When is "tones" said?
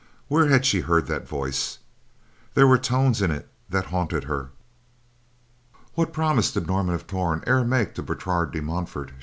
2.79-3.21